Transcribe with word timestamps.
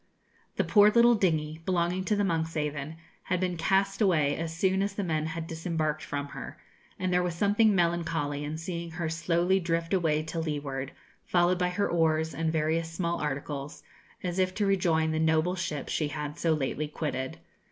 The 0.55 0.63
poor 0.63 0.89
little 0.89 1.13
dingy, 1.13 1.61
belonging 1.63 2.03
to 2.05 2.15
the 2.15 2.23
'Monkshaven,' 2.23 2.95
had 3.25 3.39
been 3.39 3.55
cast 3.55 4.01
away 4.01 4.35
as 4.35 4.51
soon 4.51 4.81
as 4.81 4.95
the 4.95 5.03
men 5.03 5.27
had 5.27 5.45
disembarked 5.45 6.01
from 6.03 6.29
her, 6.29 6.57
and 6.97 7.13
there 7.13 7.21
was 7.21 7.35
something 7.35 7.75
melancholy 7.75 8.43
in 8.43 8.57
seeing 8.57 8.89
her 8.89 9.09
slowly 9.09 9.59
drift 9.59 9.93
away 9.93 10.23
to 10.23 10.39
leeward, 10.39 10.91
followed 11.27 11.59
by 11.59 11.69
her 11.69 11.87
oars 11.87 12.33
and 12.33 12.51
various 12.51 12.89
small 12.89 13.19
articles, 13.21 13.83
as 14.23 14.39
if 14.39 14.55
to 14.55 14.65
rejoin 14.65 15.11
the 15.11 15.19
noble 15.19 15.53
ship 15.53 15.87
she 15.87 16.07
had 16.07 16.35
so 16.35 16.51
lately 16.55 16.87
quitted. 16.87 17.37